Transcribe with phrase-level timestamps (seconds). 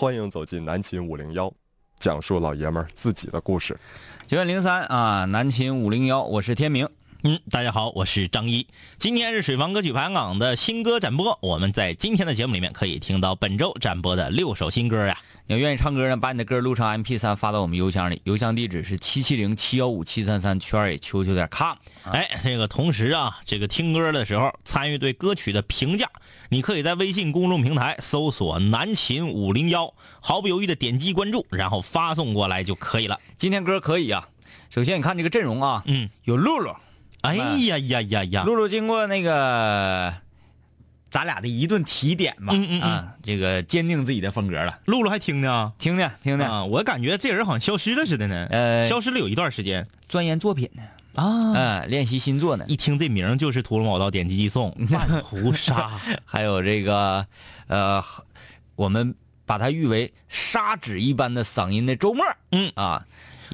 [0.00, 1.52] 欢迎走进南秦五零幺，
[1.98, 3.76] 讲述老爷们儿自己的故事。
[4.28, 6.88] 九点零三啊，南秦五零幺，我是天明。
[7.24, 8.64] 嗯，大家好，我是张一。
[8.96, 15.18] 今天是水房歌曲排行榜的新歌展播，我们在今天的节目里面可以听到本周展播的六首新歌呀。
[15.48, 21.76] 你要愿意唱歌呢，把你的歌录成 M P 三发到我们邮箱里，邮箱地址是七七零七幺五七三三圈也秋秋点 com。
[22.04, 26.08] 哎，这个同时啊，这个听歌的时候参与对歌曲的评价，
[26.50, 29.92] 你可以在微信公众平台搜索“南秦五零幺”，
[30.22, 33.18] 毫不犹豫的点击关注，然后发送过来就可以了。
[33.36, 34.28] 今天歌可以啊，
[34.70, 36.76] 首先你看这个阵容啊，嗯，有露露。
[37.22, 38.44] 哎呀呀呀呀！
[38.44, 40.14] 露露经过那个
[41.10, 44.78] 咱俩的一顿提点吧，嗯嗯啊，这个坚定自己的风格了。
[44.84, 46.64] 露露还听呢，听呢听呢啊！
[46.64, 50.82] 我感觉这人好像消失了似的呢，呃，消失了有一段时间，钻研作品呢
[51.14, 52.64] 啊，嗯，练习新作呢。
[52.68, 55.90] 一听这名就是《屠龙宝刀点击即送》《万屠杀》，
[56.24, 57.26] 还有这个
[57.66, 58.00] 呃，
[58.76, 59.14] 我们
[59.44, 63.04] 把它誉为砂纸一般的嗓音的周末，嗯啊。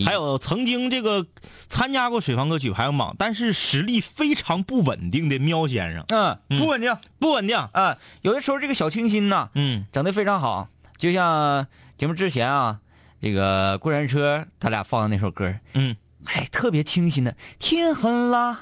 [0.05, 1.27] 还有曾经这个
[1.69, 7.97] 参加过水房歌曲排行榜，但是实力非常不稳定的喵先生，嗯，不稳定，不稳定嗯。
[8.23, 10.69] 有的时候这个小清新呐，嗯，整的非常好。
[10.97, 11.67] 就像
[11.99, 12.81] 节目之前啊，
[13.21, 17.37] 这个过山车他俩放的那首歌，嗯，哎，特别清新的。
[17.59, 18.57] 天很蓝，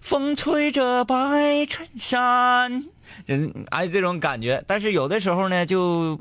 [0.00, 2.84] 风吹着白衬衫，
[3.26, 3.34] 就
[3.70, 4.62] 哎这种感觉。
[4.66, 6.20] 但是有的时候呢，就。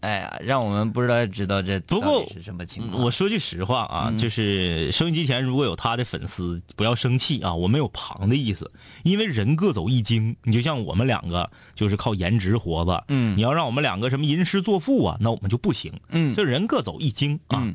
[0.00, 3.02] 哎呀，让我们不知道知道这不过是什么情况。
[3.04, 10.34] 我说句实话啊，就是收音机前如果有他的粉丝，不要生气啊，我没有旁的意思，因为人各走一经。
[10.44, 13.04] 你就像我们两个，就是靠颜值活着。
[13.08, 15.92] 嗯，你要让我们两个什么吟诗作赋啊，那我们就不行。
[16.08, 17.70] 嗯，就人各走一经啊。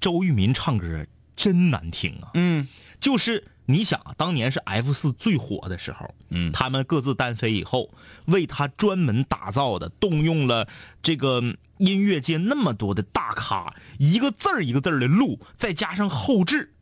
[0.00, 1.06] 周渝民唱歌
[1.36, 2.30] 真难听啊。
[2.34, 2.66] 嗯，
[3.00, 7.88] 就是你想啊，当年是 F 四最火的时候，嗯，他们各自单飞以后，
[8.26, 10.66] 为他专门打造的，动用了
[11.00, 11.54] 这个。
[11.78, 16.74] 音乐界那么多的大咖，一个字儿一个字儿的录，再加上后置，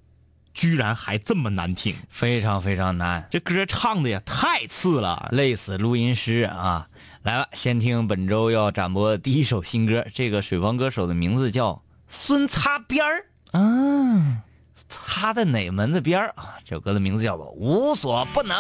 [0.54, 3.26] 居然还这么难听，非常非常难。
[3.30, 6.88] 这歌唱的呀太次了，累死录音师啊！
[7.22, 14.42] 来了，先听本周要展播的第一首新歌，这个水房歌手的名字叫孙擦边儿啊，
[14.88, 16.54] 擦的哪门子边儿啊？
[16.64, 18.56] 这首歌的名字叫做无所不能。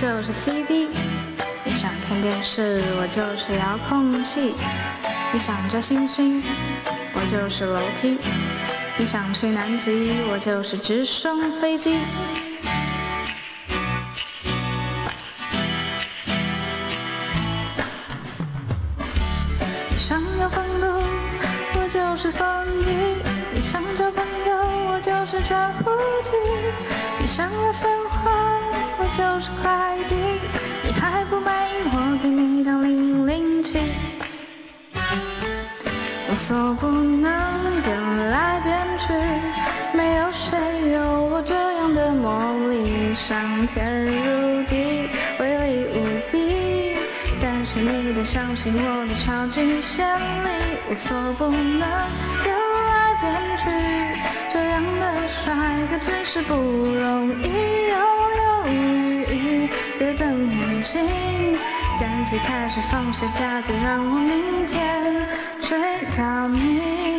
[0.00, 0.88] 就是 CD，
[1.62, 4.54] 你想看电视，我就是遥控器；
[5.30, 6.42] 你想找星星，
[7.12, 8.16] 我就是楼梯；
[8.96, 11.98] 你想去南极，我就是直升飞机。
[19.90, 20.86] 你想要风度，
[21.74, 22.48] 我就是风
[22.86, 23.20] 衣；
[23.54, 24.56] 你想找朋友，
[24.92, 25.90] 我就是传呼
[26.24, 26.30] 机；
[27.20, 28.09] 你想要鲜花。
[29.20, 30.14] 就是快递，
[30.82, 33.78] 你还不满意，我给你当零零七。
[36.30, 37.30] 无所不能，
[37.84, 39.12] 变来变去，
[39.92, 40.56] 没有谁
[40.92, 42.32] 有我这样的魔
[42.70, 45.96] 力，上天入地，威力无
[46.32, 46.96] 比。
[47.42, 50.16] 但是你得相信我的超级潜
[50.46, 50.48] 力，
[50.90, 51.86] 无所不能，
[52.42, 52.56] 变
[52.88, 53.64] 来变去，
[54.50, 55.52] 这样的帅
[55.90, 57.50] 哥真是不容易。
[60.00, 60.98] 别瞪眼睛，
[62.00, 65.04] 干脆开始放下架子，让我明天
[65.60, 65.78] 追
[66.16, 66.48] 到。
[66.48, 67.09] 你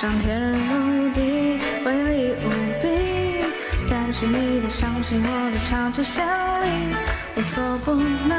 [0.00, 2.48] 上天入地，威力无
[2.80, 3.44] 比。
[3.90, 6.96] 但是你得相信我的超级潜力，
[7.36, 8.30] 无所不能，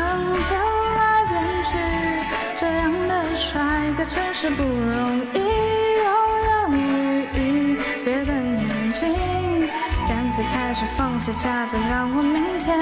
[0.50, 0.60] 变
[0.98, 1.38] 来变
[1.70, 1.70] 去。
[2.60, 3.62] 这样的帅
[3.96, 5.38] 哥真是不容易，
[6.02, 6.10] 犹
[6.48, 6.76] 犹豫
[7.38, 9.70] 豫，别瞪眼睛，
[10.10, 12.76] 干脆开始放下架子，让我明天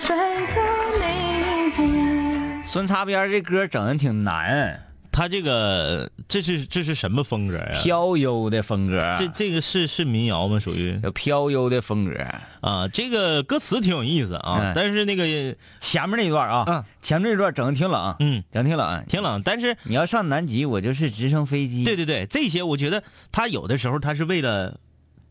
[0.00, 0.16] 追
[0.52, 0.60] 到
[0.98, 2.64] 你。
[2.64, 4.82] 孙擦边这歌整的挺难，
[5.12, 7.82] 他这个这是这是什么风格啊？
[7.82, 10.58] 飘悠的风格，这这个是是民谣吗？
[10.58, 12.14] 属于有飘悠的风格。
[12.60, 19.04] 啊，这个歌词挺有意思啊，嗯但是那个前面那一段啊，嗯前面那段整的挺冷，嗯整的挺冷。
[19.06, 21.84] 挺冷，但是你要上南极，我就是直升飞机。
[21.84, 24.80] 对，对对，这些我觉得他有的时候他是为了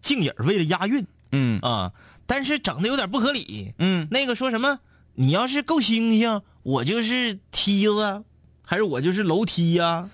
[0.03, 1.91] 静音儿，为了押韵嗯啊，
[2.27, 3.73] 但是整的有点不合理。
[3.79, 4.79] 嗯，那个说什么，
[5.15, 8.23] 你要是够星星，我就是梯子，
[8.63, 10.09] 还是我就是楼梯呀、啊，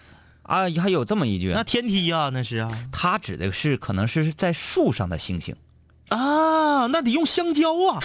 [0.49, 5.55] 还有这么一句，那天梯呀、那是啊他指的是可能是在树上的星星。
[6.09, 7.99] 啊，那得用香蕉啊。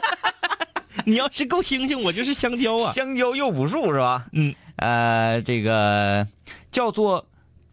[1.04, 2.92] 你要是够星星，我就是香蕉啊。
[2.92, 4.26] 香蕉又补树是吧？
[4.32, 6.26] 嗯，呃，这个
[6.70, 7.26] 叫做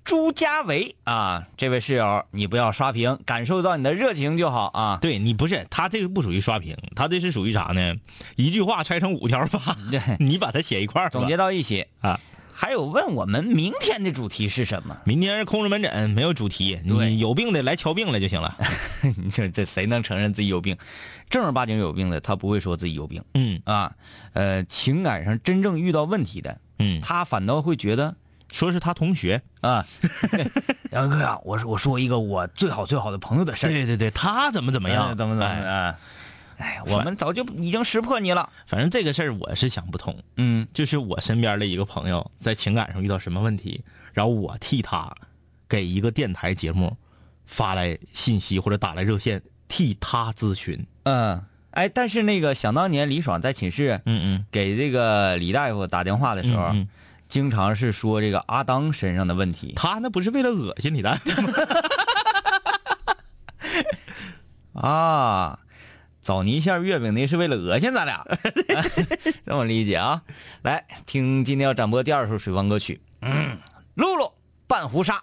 [0.03, 4.99] 朱家维啊，这位室友，你不要刷屏，感受到你的热情就好啊。
[5.01, 7.95] 对你不是他这个不属于刷屏，他这是属于啥呢？
[8.35, 9.59] 一句话拆成五条发，
[9.89, 12.19] 对，你把它写一块儿总结到一起啊。
[12.53, 14.95] 还有问我们明天的主题是什么？
[15.05, 18.57] 明天是空中门诊，没有主题，你有病的来瞧病了就行了。
[19.23, 20.77] 你说这谁能承认自己有病？
[21.29, 23.91] 正儿八经有病的，他不会说自己有病嗯啊。
[24.33, 28.15] 呃，情感上真正遇到问题的，嗯，他反倒会觉得
[28.51, 29.85] 说是他同学，啊，
[30.91, 35.87] 杨哥呀，我说我说一个我最好最好的朋友的事儿，对对对，他怎么怎么样，哎 怎么怎么哎啊？
[35.89, 35.95] 哎，
[36.87, 38.49] 我们早就已经识破你了。
[38.67, 40.67] 反正这个事儿我是想不通，嗯。
[40.73, 43.83] 就是我身边的一个朋友在情感上遇到什么问题，
[44.13, 45.13] 然后我替他
[45.67, 46.97] 给一个电台节目
[47.45, 50.85] 发来信息或者打来热线替他咨询。
[51.03, 56.87] 嗯，哎，但是那个想当年李爽在寝室嗯嗯，给这个李大夫打电话的时候，嗯嗯。
[57.29, 59.73] 经常是说这个阿当身上的问题。
[59.75, 61.17] 他那不是为了恶心你的，
[64.73, 65.59] 啊。
[66.23, 68.25] 枣泥馅月饼那是为了恶心咱俩，
[69.45, 70.23] 这么理解啊？
[70.63, 73.57] 来听今天要展播第二首水方歌曲，嗯，
[73.95, 74.31] 露露
[74.65, 75.21] 半壶纱。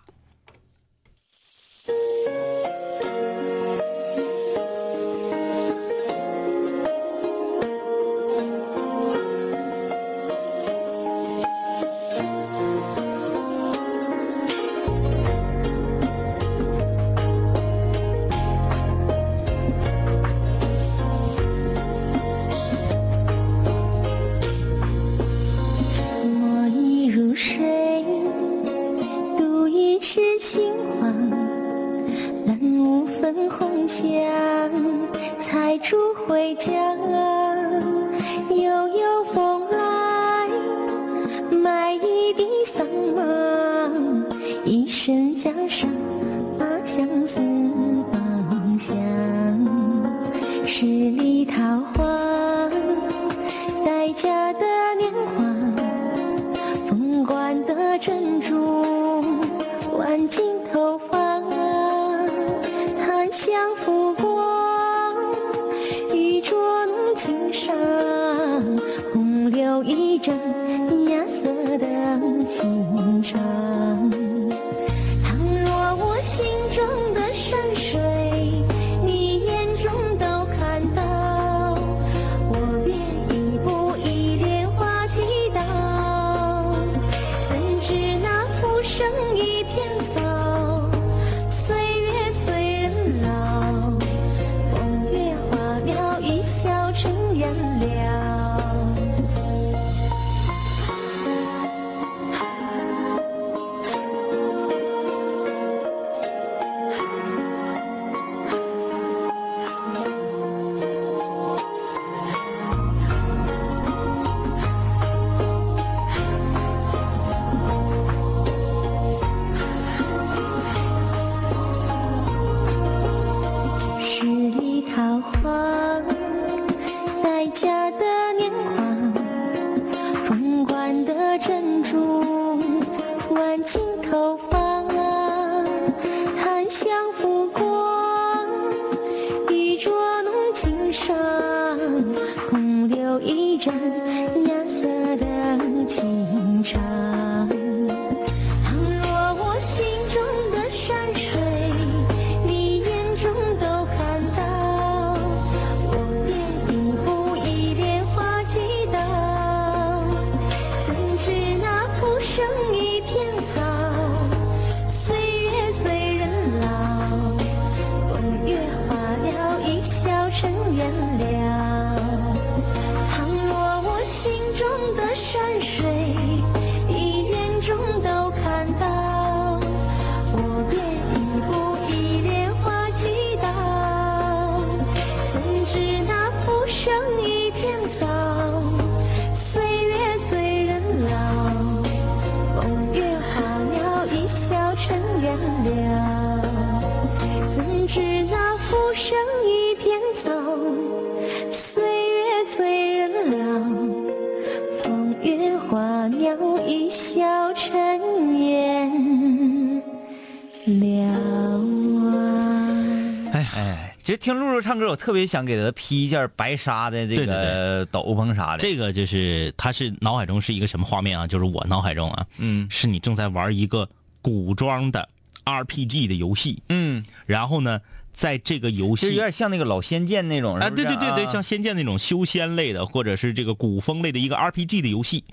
[214.20, 218.58] 听露露唱歌，我特别想给她披一件白纱的这个斗篷啥的。
[218.58, 221.27] 这个就是他是脑海中是一个什么画面啊？
[221.27, 222.69] 就是我脑海中啊，嗯。
[222.70, 223.89] 是你正在玩一个
[224.20, 225.08] 古装的
[225.46, 227.81] RPG 的游戏，嗯，然后呢，
[228.12, 231.32] 在这个游戏就有点像那个老仙剑那种，啊，对对对对，啊。
[231.32, 235.24] 像《仙剑》那种修仙类的，或者是这个古风类的一个 RPG 的游戏，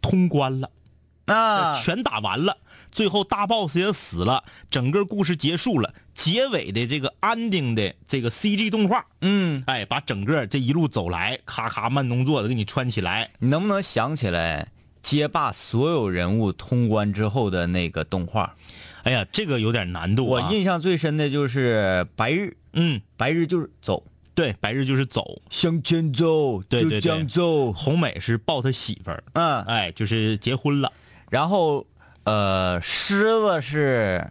[0.00, 0.70] 通关了，
[1.26, 2.56] 啊，全打完了，
[2.98, 14.66] 最后大 boss 也死了，整个故事结束了，结尾的这个安定的这个 CG 动画，嗯，哎，把整个这一路走来，咔咔慢动作的给你穿起来，你能不能想起来
[15.00, 18.56] 街霸所有人物通关之后的那个动画？
[19.04, 20.50] 哎呀，这个有点难度我啊。
[20.50, 24.02] 印象最深的就是白日，嗯，白日就是走，
[24.34, 27.24] 对，白日就是走，向前走，对对对。
[27.26, 30.92] 走，红美是抱他媳妇儿，嗯，哎，就是结婚了，
[31.30, 31.86] 然后
[32.28, 34.30] 呃，狮子是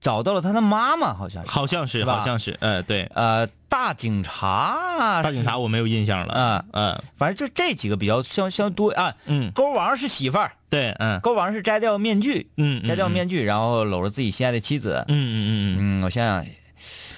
[0.00, 6.64] 找到了他的妈妈，好像是，好像是，是好像是，呃，对，呃，大警察，大警察，我没有印象了，嗯。
[6.72, 7.02] 嗯。
[7.16, 9.14] 反正就这几个比较相相多啊。
[9.26, 11.18] 嗯，勾王是媳妇儿，对，嗯。
[11.20, 15.04] 勾王是摘掉面具，嗯，嗯摘掉，面具，然后搂着自己心爱的妻子。
[15.08, 16.04] 嗯嗯嗯嗯。
[16.04, 16.46] 我想想。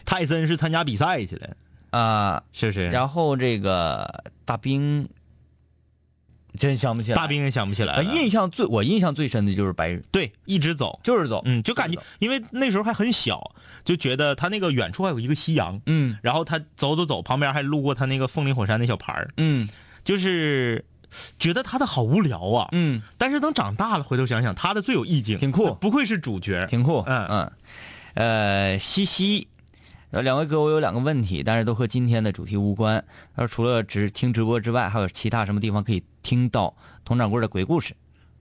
[0.04, 1.48] 泰森是参加比赛去了，
[1.90, 2.88] 啊、是不是？
[2.90, 5.08] 然后这个大兵，
[6.56, 7.16] 真想不起来。
[7.16, 13.52] 大兵也想不起来啊，印象最我印象最深的就是白日，对，一直走，就是走，嗯，就感觉，因为那时候还很小，
[13.84, 19.68] 就觉得他那个远处还有一个夕阳，嗯然后他走走走，旁边还路过他那个凤林火山那小牌儿，嗯
[20.04, 20.84] 就是
[21.38, 22.68] 觉得他的好无聊啊。
[22.72, 26.66] 嗯，但是等长大了，回头想想，他的最有意境，挺酷不愧是主角。
[26.66, 27.02] 挺酷。
[27.06, 27.52] 嗯嗯，
[28.14, 29.48] 呃，西西。
[30.12, 33.04] 呃，两位哥，我有两个问题，但是都和今天的主题无关。
[33.34, 37.94] 他说，除了直听直播之外，还有其他什么地方可以听到佟掌柜的鬼故事？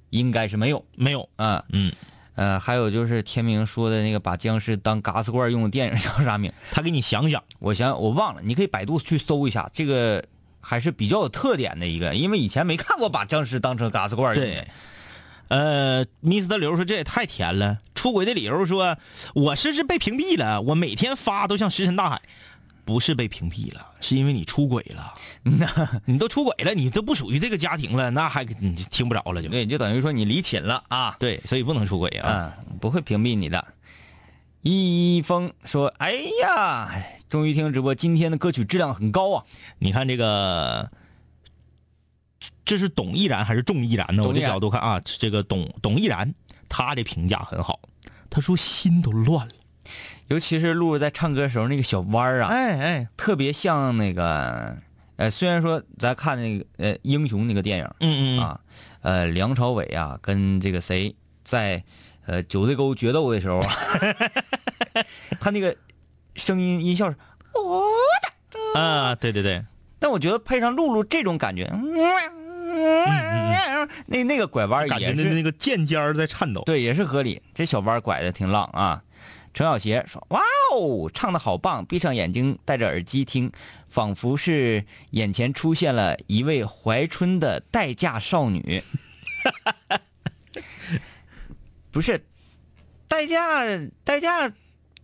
[0.09, 0.83] 应该是没有。
[0.95, 1.91] 没有，嗯，嗯，
[2.33, 6.51] 呃，还有就是天明说的那个把僵尸当嘎子罐用的电影叫啥名？
[6.71, 10.25] 他给你想想，我想我忘了，你可以百度去搜一下，这个
[10.59, 14.67] 还是比较有特点的一个，因为以前没看过把僵尸当成嘎子罐用的对。
[15.47, 17.77] 呃，密斯特流说这也太甜了。
[17.93, 18.97] 出轨的理由说，
[19.35, 22.19] 我是是被屏蔽了，我每天发都像石沉大海。
[22.85, 25.11] 不是被屏蔽了，是因为你出轨了。
[25.41, 29.49] 那你都出轨了，你都不属于这个家庭了，那还你听不着了就。
[29.49, 31.15] 对，就等于说你离寝了啊。
[31.19, 32.53] 对，所以不能出轨啊。
[32.69, 33.67] 嗯，不会屏蔽你的。
[34.61, 36.89] 一峰说：“哎呀，
[37.29, 39.43] 终于听直播，今天的歌曲质量很高啊。
[39.77, 40.89] 你看这个，
[42.63, 44.23] 这是董毅然还是仲毅然呢？
[44.23, 46.33] 我的董毅然角度看啊，这个董董毅然
[46.67, 47.79] 他的评价很好，
[48.29, 49.54] 他说心都乱了。
[50.27, 54.77] 尤其是露露在唱歌的时候那个小弯儿啊，哎哎，特别像那个，
[55.17, 58.59] 呃，虽然说咱看那个呃英雄那个电影，嗯嗯啊，
[59.01, 61.83] 呃，梁朝伟啊，跟这个谁在
[62.25, 63.73] 呃九寨沟决斗的时候啊，
[65.39, 65.75] 他那个
[66.35, 67.17] 声音音效是，
[68.73, 69.63] 啊，对对对，
[69.99, 71.93] 但我觉得配上露露这种感觉，嗯
[72.77, 76.63] 嗯嗯那那个拐弯儿感觉也是那那个剑尖儿在颤抖。
[76.65, 77.41] 对，也是合理。
[77.53, 79.01] 这小弯儿拐的挺浪啊。
[79.55, 80.41] 程小邪说：“哇
[80.73, 81.85] 哦，唱的好棒！
[81.85, 83.49] 闭上眼睛，戴着耳机听，
[83.87, 88.83] 仿佛是眼前出现了一位怀春的待嫁少女。
[91.89, 92.25] 不是，
[93.07, 93.63] 待嫁
[94.03, 94.51] 待嫁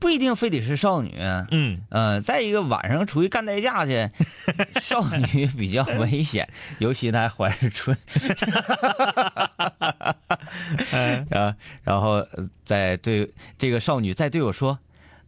[0.01, 1.13] 不一定非得是少女。
[1.51, 4.09] 嗯，呃，再一个晚上出去干代驾去，
[4.81, 7.95] 少女比较危险， 尤其她还怀着春。
[11.29, 14.79] 啊，然后呃再对这个少女再对我说：“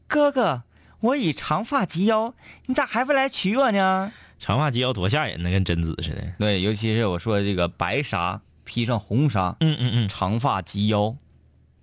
[0.10, 0.63] 哥哥，
[1.01, 2.34] 我已长发及腰，
[2.65, 11.15] 你咋还不来娶我呢长发及腰多吓人呢，跟贞子似的。？”对，尤其是我说这个白纱披上红纱，嗯嗯嗯长发及腰，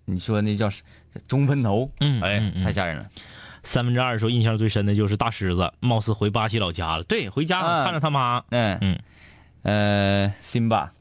[0.07, 0.83] 你说那叫是
[1.27, 3.07] 中分头，哎嗯嗯，嗯太吓人了。
[3.63, 7.05] 三分之二说印象最深的就是大狮子，貌似回巴西老家了。
[7.05, 8.43] 对，回家啊看着他妈。
[8.51, 8.99] 嗯嗯，
[9.63, 10.93] 呃，辛巴，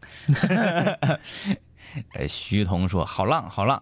[2.13, 3.81] 呃， 徐彤说好浪好浪。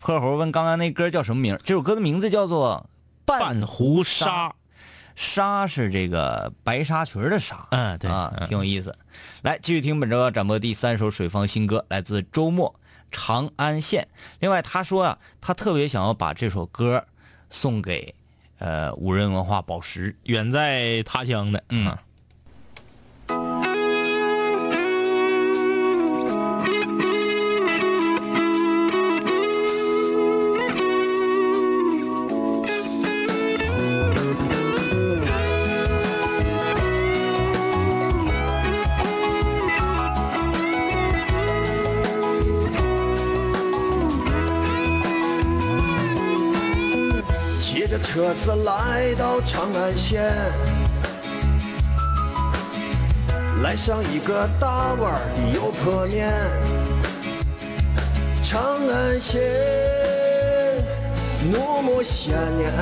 [0.00, 1.58] 破猴问刚刚那歌叫什么名？
[1.64, 2.88] 这首歌的名字叫做
[3.24, 4.54] 《半壶纱。
[5.14, 7.66] 纱是这个白纱裙的纱。
[7.70, 8.96] 嗯，对啊，嗯挺有意思。
[9.42, 12.70] 来，继续听本周要展播第三首水方新歌，来自周末
[13.10, 14.08] 《长安县》。
[14.40, 17.04] 另外，他说啊，他特别想要把这首歌
[17.50, 18.14] 送给
[18.58, 20.16] 呃五人文化宝石。
[20.24, 21.96] 远在他乡的，嗯
[48.18, 50.28] 车子来到长安县，
[53.62, 56.28] 来上一个大碗的油泼面。
[58.42, 59.40] 长安县，
[61.52, 62.72] 怒目千年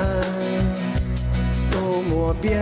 [1.71, 2.59] 都没变。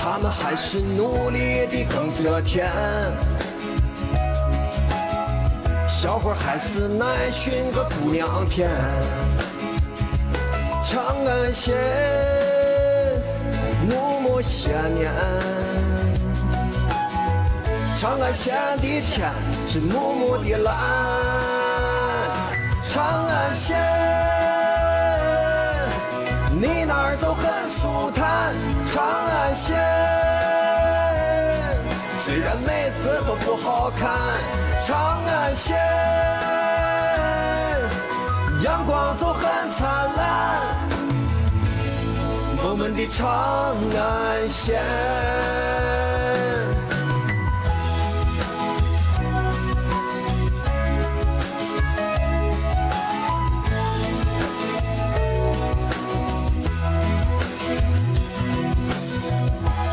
[0.00, 2.70] 他们还是努力的耕着田。
[6.04, 8.68] 小伙还是耐寻个姑娘偏。
[10.82, 11.74] 长安县
[13.88, 15.10] 怒目千年，
[17.96, 19.32] 长安县的天
[19.66, 20.74] 是怒目的蓝。
[22.90, 23.74] 长安县，
[26.52, 28.52] 你哪儿都很舒坦。
[28.92, 29.74] 长安县。
[32.26, 34.12] 虽然每次都不好看，
[34.86, 35.74] 长安县
[38.62, 40.60] 阳光总很灿烂，
[42.62, 43.24] 我们的长
[43.98, 44.78] 安县。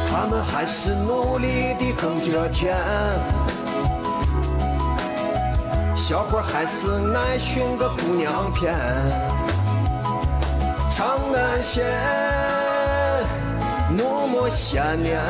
[0.09, 2.75] 他们还是努力地耕着田，
[6.11, 8.75] 小伙还是爱寻个姑娘偏。
[10.93, 11.87] 长安县
[13.95, 15.21] 怒目千年，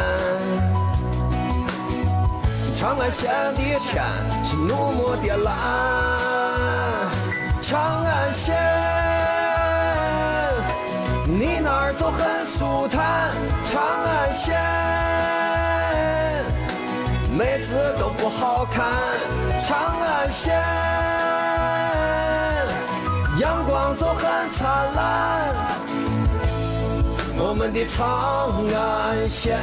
[2.74, 4.04] 长安县的天
[4.44, 5.54] 是怒目的蓝。
[7.62, 8.58] 长安县，
[11.28, 13.30] 你哪儿就很舒坦。
[13.72, 14.58] 长安县，
[17.38, 18.84] 妹子都不好看。
[19.68, 20.56] 长安线，
[23.40, 25.54] 阳光总很灿烂。
[27.38, 29.60] 我们的长安县。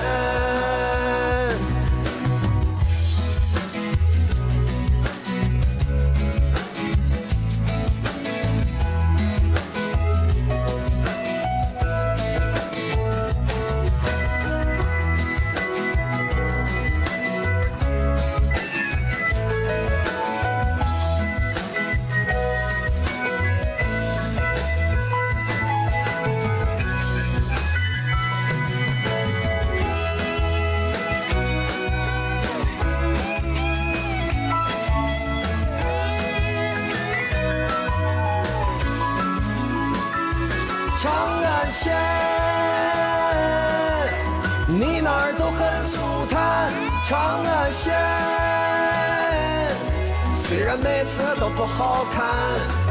[51.50, 52.24] 不好看。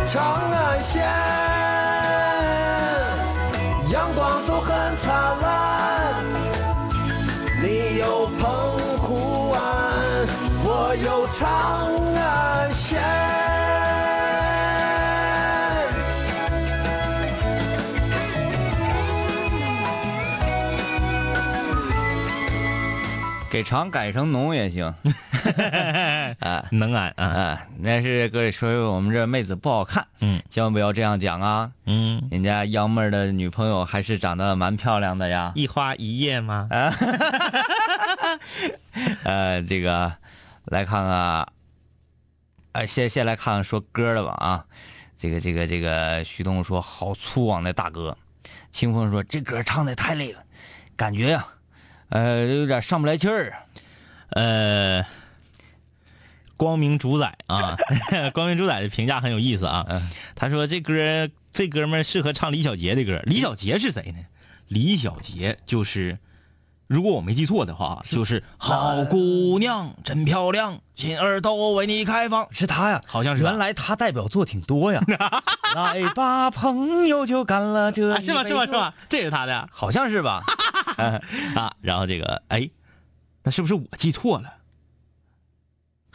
[0.08, 1.04] 长安县，
[3.92, 6.24] 阳光总很灿烂。
[7.62, 8.50] 你有澎
[9.00, 9.60] 湖湾，
[10.64, 13.02] 我有长安县。
[23.50, 24.94] 给长改成农也行。
[26.40, 31.72] 啊 能安啊，啊，但是各位说我们这妹子不好看，嗯，千万不要这样讲啊。
[31.86, 35.52] 嗯，人家幺妹儿的女朋友还是长得蛮漂亮的呀。
[35.56, 36.68] 一花一叶吗？
[36.72, 36.94] 啊
[39.24, 40.14] 呃，这个
[40.66, 41.48] 来看看，
[42.74, 44.66] 呃，先先来看看说歌的吧啊。
[45.18, 48.16] 这个这个这个，徐东说好粗犷的大哥，
[48.70, 50.44] 清风说这歌唱的太累了，
[50.96, 51.48] 感觉呀、
[52.10, 53.56] 呃，有点上不来气儿。
[54.30, 55.04] 呃，
[56.58, 57.78] 光明主宰啊，
[58.34, 59.86] 光明主宰的评价很有意思啊。
[59.88, 63.22] 嗯他说这歌这哥们儿适合唱李小杰的歌。
[63.26, 64.20] 李小杰是谁呢？
[64.68, 66.20] 李小杰就是，
[66.88, 72.48] 如果我没记错的话，就是好姑娘真漂亮，心儿都为你开放。
[72.52, 75.02] 是他呀，好像是原来他代表作挺多呀。
[75.76, 78.44] 来吧，朋友，就干了这 啊，是吗？
[78.44, 78.62] 是吗？
[78.66, 78.94] 是酒吗？
[79.10, 80.44] 这是他的好像是吧？
[81.56, 81.74] 啊。
[81.82, 82.70] 然后这个，哎，
[83.44, 84.54] 那是不是我记错了？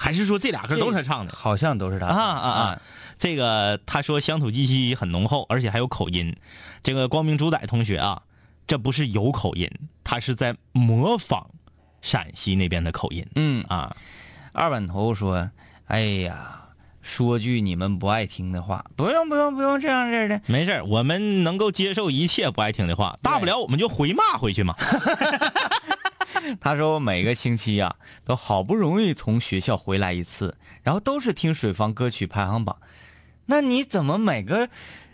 [0.02, 1.32] 还是说这俩歌都是他唱的？
[1.32, 2.82] 好像都是他啊啊啊！
[3.18, 6.34] 这个他说乡土气息很浓厚，而且还有口音。
[6.82, 8.22] 这个光明主宰同学啊，
[8.66, 9.70] 这不是有口音，
[10.02, 11.48] 他是在模仿
[12.00, 13.24] 陕西那边的口音。
[13.36, 13.96] 嗯啊，
[14.52, 15.48] 二板头说
[15.86, 16.62] ：“哎呀，
[17.00, 20.40] 说句你们不爱听的话，不用不用不用这样式的。
[20.46, 24.74] 没事我们能够接受一切不爱听的话，大不了我们就回骂回去嘛。
[26.60, 32.78] 他说：“我每个星期呀、都好不容易从学校回来一次，然后都是听水房歌曲排行榜。
[33.46, 34.68] 那你怎么每个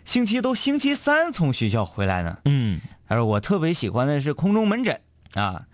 [0.05, 5.01] 星期都星期三从学校回来呢？”嗯他说：“我特别喜欢的是空中门诊
[5.33, 5.65] 啊，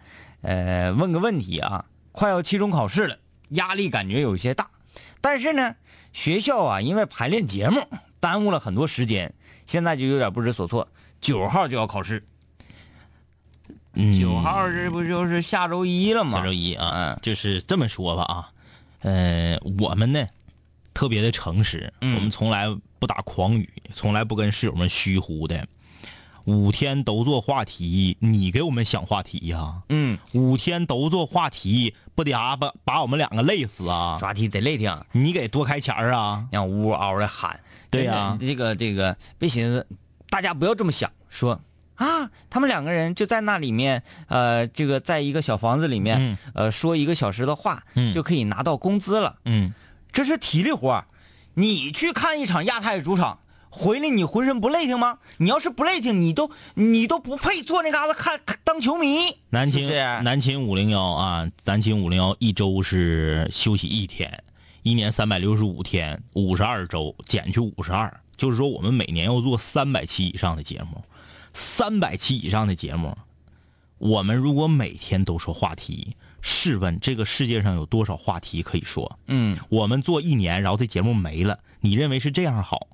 [0.41, 3.17] 呃，问个问题啊，快要期中考试了，
[3.49, 4.69] 压力感觉有些大，
[5.19, 5.75] 但是呢，
[6.13, 7.85] 学校啊因为排练节目
[8.21, 9.33] 耽误了很多时间，
[9.65, 10.87] 现在就有点不知所措。
[11.19, 12.25] 九号就要考试，
[13.95, 16.37] 嗯，九号这不就是下周一了吗？
[16.39, 18.49] 下周一啊嗯，就是这么说吧啊，
[19.01, 20.27] 呃，我们呢
[20.93, 22.67] 特别的诚实，嗯我们从来
[22.99, 25.67] 不打诳语，从来不跟室友们虚乎的。
[26.45, 34.15] 五天都做话题，你给我们想话题呀、嗯，五天都做话题，不得啊把把我们两个累死啊！
[34.19, 36.45] 刷题贼累挺，你给多开钱儿啊！
[36.51, 37.59] 让呜嗷的喊。
[37.89, 39.87] 对呀这个这个，别寻思，
[40.29, 41.59] 大家不要这么想，说
[41.95, 49.37] 啊，他们两个人就在那里面，呃，这个在一个小房子里面，嗯呃，说一个小时的话，嗯就可以拿到工资了。
[49.45, 49.73] 嗯，
[50.11, 51.05] 这是体力活儿
[51.53, 55.19] 你去看一场亚太主场，回来你浑身不累挺吗？
[55.37, 59.37] 你要是不累挺，你都你都不配坐那嘎达看看当球迷。
[59.51, 64.43] 南秦南秦五零幺啊，南秦五零幺一周是休息一天，
[64.83, 71.01] 一年三百六十五天，五十二周减去五十二，就是说我们每年要做三百期以上的节目，
[71.55, 73.17] 三百期以上的节目，
[73.97, 79.17] 我们如果每天都说话题，试问这个世界上有多少话题可以说？
[79.27, 82.87] 嗯，我们做一年，然后这节目没了，你认为是这样好，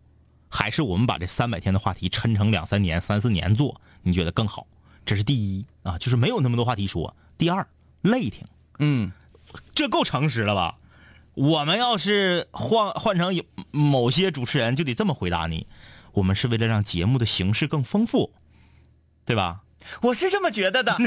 [0.47, 4.67] 还是我们把这三百天的话题抻成两三年、三四年做，你觉得更好？
[5.03, 7.15] 这是第一啊，就是没有那么多话题说。
[7.39, 7.67] 第二，
[8.01, 8.45] 累挺，
[8.77, 9.11] 嗯，
[9.73, 10.77] 这够诚实了吧？
[11.33, 15.65] 我们要是换换成有某些主持人，就得这么回答你：
[16.11, 18.31] 我们是为了让节目的形式更丰富，
[19.31, 19.61] 对吧？
[20.01, 20.93] 我是这么觉得的。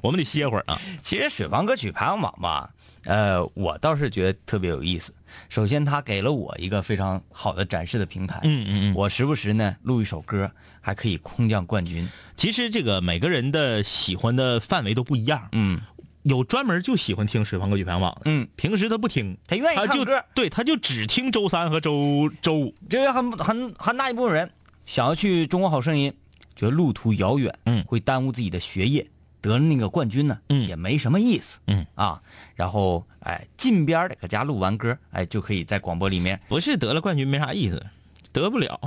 [0.00, 0.78] 我们得歇会儿啊。
[1.02, 2.70] 其实水房歌曲排行榜吧，
[3.04, 5.12] 呃，我倒是觉得特别有意思。
[5.48, 8.38] 首先，它给了我一个非常好的展示的平台。
[8.44, 8.94] 嗯嗯嗯。
[8.94, 10.48] 我时不时呢录一首歌，
[10.80, 12.08] 还可以空降冠军。
[12.36, 15.48] 其实这个每个人的喜欢的范围都不一样。
[15.50, 15.80] 嗯，
[16.22, 22.72] 有专门就喜欢听水房歌曲排行榜的，嗯，平时他不听，他愿意他就唱歌对，他就只听周三和周周五。
[22.88, 24.52] 这个很很很大一部分人
[24.86, 26.14] 想要去中国好声音，
[26.54, 29.06] 觉得路途遥远，嗯会耽误自己的学业。
[29.42, 32.20] 得了那个冠军呢，嗯也没什么意思，嗯啊，
[32.56, 37.84] 然后哎，近边的搁家录完歌，哎，就可以在广播里面不是得了冠军没啥意思，
[38.32, 38.80] 得不了。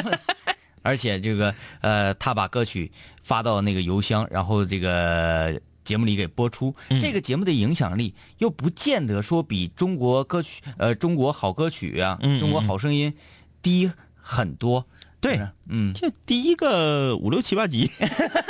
[0.80, 2.90] 而且这个呃，他把歌曲
[3.22, 13.12] 发到那个邮箱，然后这个节目里给播出，嗯这个节目的影响力又不见得说比中国歌曲呃中国好歌曲啊，嗯嗯中国好声音
[13.60, 14.86] 低很多。
[15.26, 17.90] 对嗯就第一个五六七八级。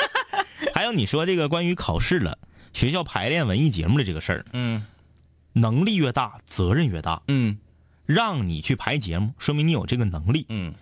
[0.75, 2.39] 还有你说这个关于考试了，
[2.73, 4.85] 学校排练文艺节目的这个事儿，嗯
[5.53, 7.23] 能力越大，责任越大。
[7.29, 7.59] 嗯
[8.05, 10.47] 让你去排节目，说明你有这个能力。
[10.49, 10.73] 嗯，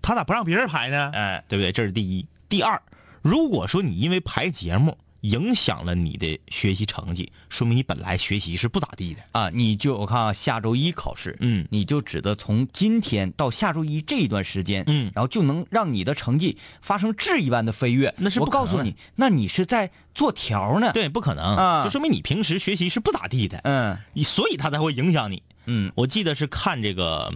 [0.00, 1.10] 他咋不让别人排呢？
[1.12, 1.72] 哎，对不对？
[1.72, 2.26] 这是第一。
[2.48, 2.80] 第二，
[3.20, 9.20] 如果说你因为排节目影响了你的学习成绩，说明你本来学习是不咋地的。
[9.32, 18.14] 啊，你就我看啊，下周一考试，嗯你就指的从今天到下周一这一段时间，嗯然后就能让你的成绩发生质一般的飞跃。
[18.18, 25.42] 那是我不告诉你，那你是在做条呢。，对，不可能啊就说明你平时学习是不咋地的，嗯你所以他才会影响你。
[25.66, 27.32] 嗯我记得是看这个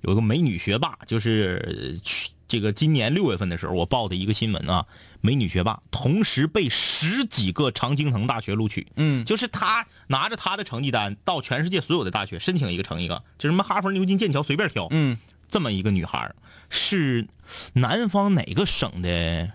[0.00, 4.86] 有一个美女学霸，就是呃去这个今年六月份的时候，我报的一个新闻啊，
[5.20, 8.86] 美女学霸同时被十几个常青藤大学录取。
[8.96, 14.88] 嗯就是她拿着她的成绩单到全世界所有的大学申请一个成一个，就什么哈佛、牛津、剑桥随便挑。
[14.90, 16.34] 嗯这么一个女孩
[16.68, 17.26] 是
[17.72, 19.50] 南方哪个省的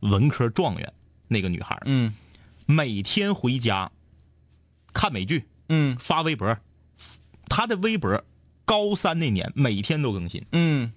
[0.00, 0.92] 文科状元？
[1.28, 2.12] 那个女孩嗯
[2.66, 3.90] 每天回家
[4.92, 6.58] 看美剧，嗯发微博，
[7.48, 8.22] 她的微博
[8.64, 10.92] 高三那年每天都更新，嗯，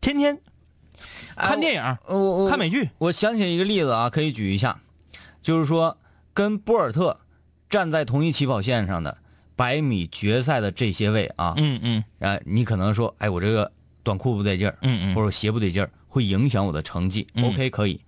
[0.00, 0.40] 天天
[1.36, 2.88] 看电影、看美剧。
[2.98, 4.80] 我想起一个例子啊，可以举一下，
[5.42, 5.98] 就是说
[6.34, 7.18] 跟博尔特
[7.68, 9.18] 站在同一起跑线上的
[9.56, 13.70] 百米决赛的这些位啊，嗯嗯啊，你可能说，哎，我这个
[14.02, 17.26] 短裤不得劲儿，嗯嗯或者鞋不得劲儿，会影响我的成绩。
[17.34, 18.00] 嗯 OK，可以。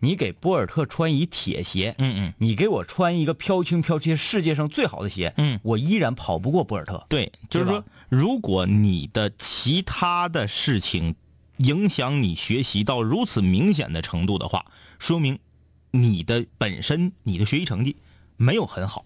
[0.00, 7.02] 你给博尔特穿一铁鞋，嗯嗯，你给我穿一个飘轻飘轻世界上最好的鞋，嗯我依然跑不过博尔特。
[7.08, 11.14] 对，就是说，如果你的其他的事情
[11.58, 14.66] 影响你学习到如此明显的程度的话，
[14.98, 15.38] 说明
[15.90, 17.96] 你的本身你的学习成绩
[18.36, 19.04] 没有很好，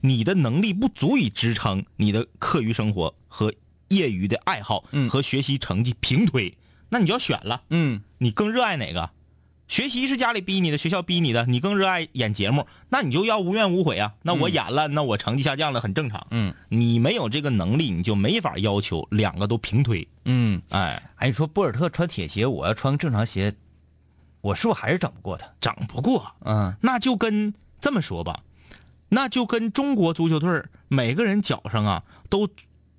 [0.00, 3.52] 你的能力不足以支撑你的课余生活和
[3.88, 6.56] 业余的爱好嗯和学习成绩平推，
[6.88, 9.10] 那你就要选了，嗯，你更热爱哪个？
[9.68, 14.12] 学习是家里逼你的，学校逼你的，你更热爱演节目，那你就要无怨无悔啊。
[14.22, 16.26] 那我演了，那我成绩下降了，很正常。
[16.30, 20.06] 嗯，你没有这个能力，你就没法要求两个都平推。
[20.24, 23.54] 嗯，哎，哎，你说博尔特穿铁鞋，我要穿个正常鞋，
[24.40, 25.46] 我是不是还是整不过他？
[25.60, 28.40] 整不过，嗯那就跟这么说吧，
[29.08, 32.48] 那就跟中国足球队儿每个人脚上啊都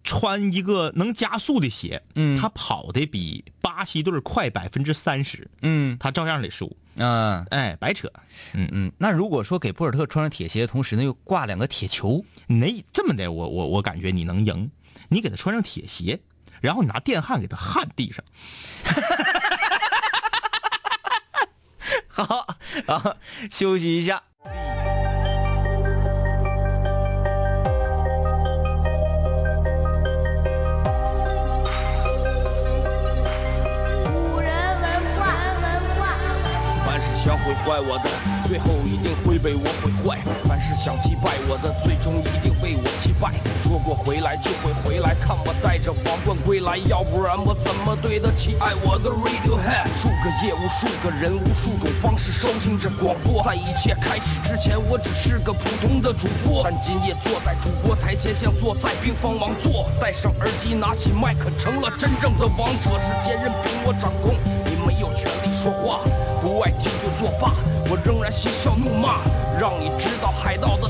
[0.03, 6.75] 穿一个能加速的鞋，嗯他跑的比巴西队快百分之三十，嗯他照样得输。
[6.95, 8.11] 嗯哎，白扯。
[8.53, 14.69] 嗯嗯，那如果说给博尔特穿上铁鞋，同时呢又挂两个铁球，那这么的，我我我感觉你能赢。
[15.09, 16.19] 你给他穿上铁鞋，
[16.63, 18.23] 然后你拿电焊给他焊地上。
[22.07, 22.47] 好
[22.87, 23.17] 啊，
[23.51, 24.23] 休息一下。
[34.05, 34.49] 古人
[34.79, 34.85] 文
[35.17, 35.21] 化，
[35.59, 35.65] 文
[35.97, 36.01] 化。
[36.85, 38.09] 凡是想毁坏我的，
[38.47, 42.52] 最后一定会被我毁坏；凡是想击败我的，最终一定
[44.05, 49.87] 回来就会回来，看我带着皇冠归来，要不然我怎么对得起爱我的 Radiohead？
[49.87, 53.41] 无数个夜，无数个人，无数种方式收听着广播。
[53.43, 59.89] 在一切开始之前，我只是个普通的主播，但今夜坐在主播台前，像坐在冰封王座。
[60.01, 62.91] 戴上耳机，拿起麦克，成了真正的王者。
[62.99, 64.35] 世界任凭我掌控，
[64.65, 65.99] 你没有权利说话。
[66.41, 67.55] 不爱听就作罢，
[67.87, 69.23] 我仍然嬉笑怒骂，
[69.57, 70.89] 让你知道海盗的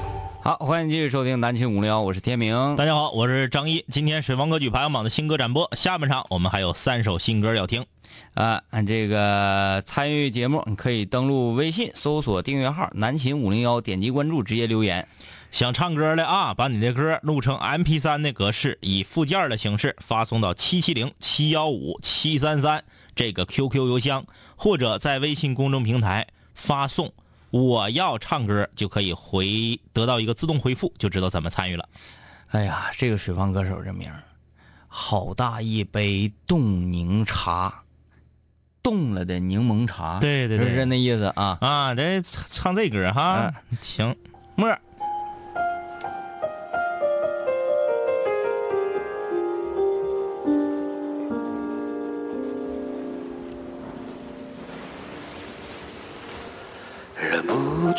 [0.43, 2.75] 好，欢迎继续收听南秦五零幺，我是天明。
[2.75, 3.85] 大家好，我是张一。
[3.91, 7.85] 今天水房歌曲排行榜的新歌展播，下半场我们还有三首新歌要听。
[8.33, 15.07] 啊，按这个参与节目，你可以登录微信搜索订阅号“南秦五零幺”，点击关注，直接留言。
[15.51, 22.83] 想唱歌的啊，把你的歌录成 MP 3的格式，以附件的形式发送到七七零七幺五七三三
[23.15, 24.25] 这个 QQ 邮箱，
[24.55, 26.25] 或者在微信公众平台
[26.55, 27.13] 发送
[27.51, 31.87] “我要唱歌”，就可以回得到一个自动回复，就知道怎么参与了。
[32.47, 34.23] 哎呀，这个水房歌手这名儿，
[34.87, 37.83] 好大一杯冻柠茶，
[38.83, 41.57] 冻了的柠檬茶，对对对是那意思啊？
[41.61, 44.15] 啊，得唱唱这歌哈，行。
[44.55, 44.81] 沫儿，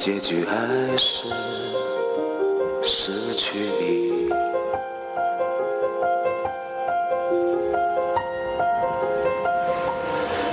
[0.00, 1.28] 结局还是
[2.82, 4.30] 失去你。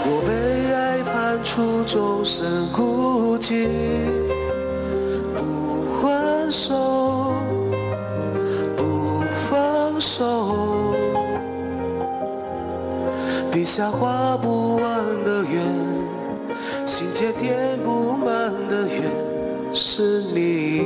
[0.04, 3.70] 我被爱判处终身孤寂，
[5.34, 7.34] 不还手，
[8.76, 10.94] 不放手，
[13.50, 15.64] 笔下画不完的圆，
[16.86, 19.27] 心间填不满的缘。
[19.80, 20.82] 是你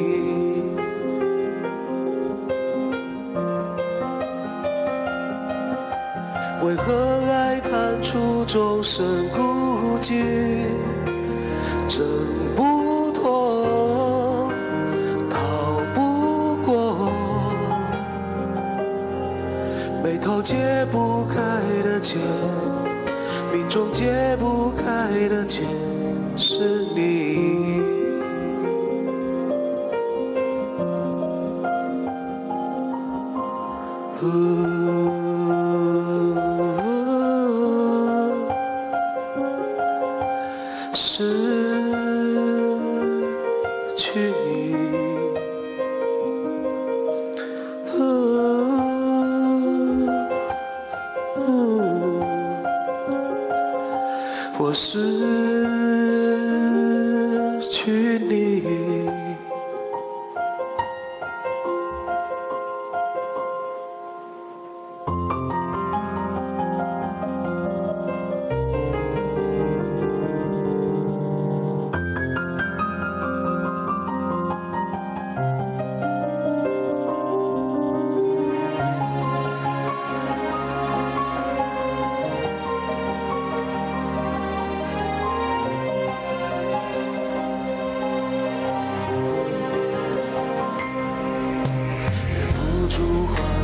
[6.62, 10.22] 为何爱判处众生孤寂？
[11.88, 12.06] 挣
[12.56, 14.50] 不脱
[15.30, 15.38] 逃
[15.96, 17.12] 不过
[20.04, 20.56] 眉头解
[20.92, 21.34] 不开
[21.84, 22.16] 的结
[23.54, 25.62] 命中解不开的劫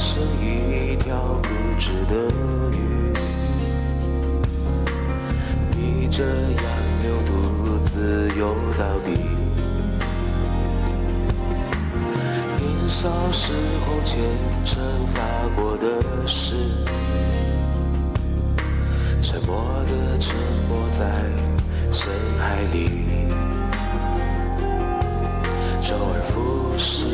[0.08, 2.16] 出化身一条固执的
[2.72, 3.12] 鱼，
[5.76, 6.64] 你这样
[7.04, 9.12] 流独自游到底。
[12.58, 13.52] 年少时
[13.86, 14.18] 候虔
[14.64, 14.82] 诚
[15.14, 15.22] 发
[15.62, 15.86] 过的
[16.26, 16.56] 誓，
[19.22, 20.34] 沉默的沉
[20.70, 21.04] 没在
[21.92, 23.04] 深海里，
[25.82, 27.14] 周而复始。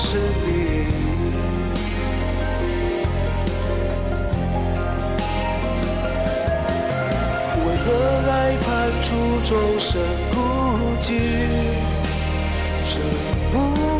[0.00, 0.48] 是你。
[7.66, 7.86] 为何
[8.30, 8.32] 爱
[8.64, 8.66] 判
[9.02, 9.06] 处
[9.44, 9.90] 终身
[10.32, 10.36] 孤
[11.00, 11.06] 寂？
[12.86, 13.02] 挣
[13.52, 13.54] 不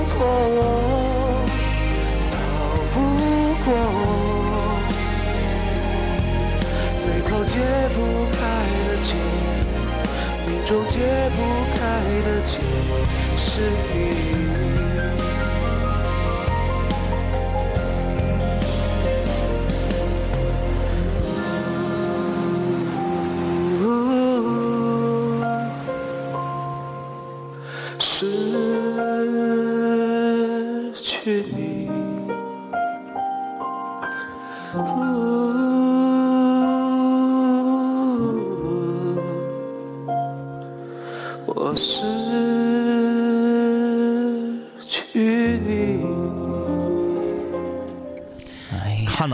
[0.09, 0.17] 脱，
[2.31, 2.35] 逃
[2.95, 2.97] 不
[3.65, 3.67] 过，
[7.05, 7.53] 眉头解
[7.93, 7.97] 不
[8.33, 8.39] 开
[8.87, 9.09] 的结，
[10.47, 10.95] 命中解
[11.37, 11.39] 不
[11.75, 11.79] 开
[12.25, 12.57] 的结，
[13.37, 13.47] 是
[13.93, 14.88] 你。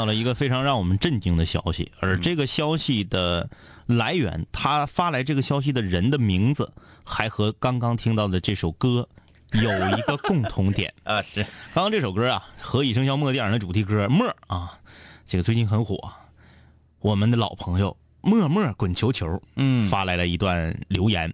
[0.05, 3.49] 到了一个非常让我们震惊的消息，而这个消息的
[3.87, 9.09] 来源，他发来这个消息的人的名字，还和刚刚听到的这首歌
[9.53, 10.93] 有一个共同点。
[11.05, 14.79] 啊是，刚刚这首歌啊，《何以笙箫默》电影的主题歌《默》啊，
[15.25, 16.13] 这个最近很火。
[17.01, 21.33] 我们的老朋友默默滚球球，嗯发来了一段留言。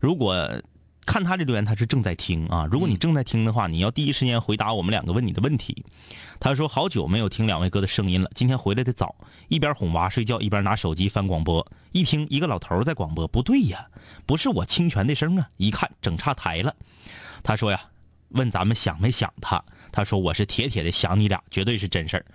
[0.00, 0.60] 如果
[1.08, 2.68] 看他这留言，他是正在听啊。
[2.70, 5.82] 如果你正在听的话，你要第一时间回答我们两个问你的问题。
[6.38, 9.16] 他说：“好久没有听两位哥的声音了，今天回来的早，
[9.48, 13.86] 一边哄娃睡觉，一边拿手机翻广播，一听一个老头在广播，不对呀，
[14.26, 15.48] 不是我清泉的声啊！
[15.56, 16.76] 一看整岔台了。”
[17.42, 17.80] 他说呀，
[18.28, 19.64] 问咱们想没想他？
[19.90, 22.26] 他说我是铁铁的想你俩，绝对是真事儿。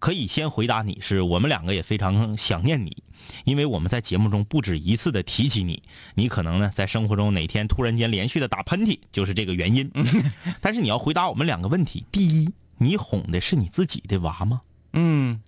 [0.00, 2.96] 可以先回答你是我们两个也非常想念你，
[3.44, 5.82] 因为我们在节目中不止一次的提起你，
[6.14, 9.90] 你可能呢在生活中哪天突然间连续的打喷嚏，就是这个原因。
[10.60, 14.62] 但是你要回答我们两个问题：第一，你哄的是你自己的娃吗？
[14.92, 15.40] 嗯。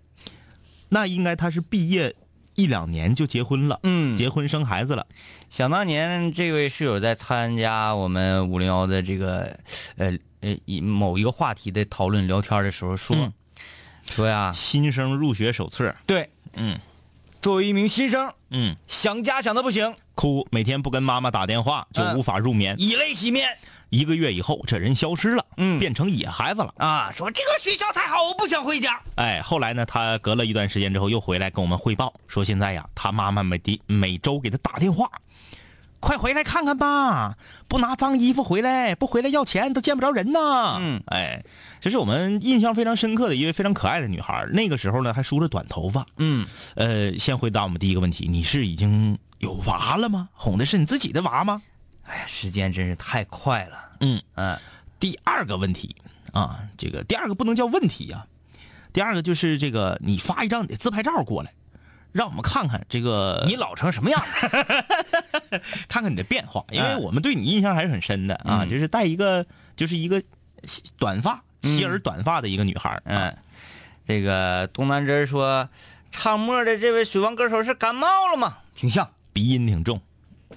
[0.88, 2.14] 那应该他是毕业
[2.54, 4.14] 一两年就结婚了，嗯。
[4.16, 5.06] 结婚生孩子了。
[5.50, 9.58] 想当年，这位室友在参加我们五零幺的这个
[9.96, 13.32] 呃呃一某一个话题的讨论聊天的时候说，嗯。
[14.04, 16.76] 说呀，新生入学手册，对，嗯
[17.42, 22.76] 作为一名新生，嗯，想家想的不行，哭，每天不跟妈妈打电话就嗯无法入眠。
[22.78, 23.48] 以泪洗面
[23.90, 26.72] 一个月以后，这人消失了，嗯变成野孩子了。
[26.76, 29.02] 啊，说这个学校太好，我不想回家。
[29.16, 35.10] 哎，后来呢，他隔了一段时间之后又回来跟我们汇报，说现在呀，他妈妈每第每周给他打电话，
[36.02, 37.38] 快回来看看吧！
[37.68, 40.76] 不拿脏衣服回来，不回来要钱都见不着人呐。
[40.80, 41.44] 嗯哎，
[41.80, 44.44] 这是我们印象非常深刻的一位非常可爱的女孩。
[44.52, 46.04] 那个时候呢，还梳着短头发。
[46.16, 46.44] 嗯，
[46.74, 50.28] 呃，先回答我们第一个问题，你是已经有娃了吗？
[50.32, 51.62] 哄的是你自己的娃吗？
[52.02, 53.76] 哎呀，时间真是太快了。
[54.00, 54.58] 嗯嗯，
[54.98, 55.94] 第二个问题
[56.32, 58.26] 啊，这个第二个不能叫问题呀、
[58.92, 61.52] 第二个就是这个，你发一张你的自拍照过来，
[62.12, 64.22] 让我们看看这个你老成什么样？
[65.88, 69.44] 看看你的变化，因为嗯我们对你印象还是很深的啊，嗯就是带一个
[69.76, 70.22] 就是一个
[70.98, 73.36] 短发齐耳短发的一个女孩嗯，
[74.06, 75.68] 这个东南枝说，
[76.10, 78.58] 唱默的这位水王歌手是感冒了吗？
[78.74, 80.00] 挺像，鼻音挺重，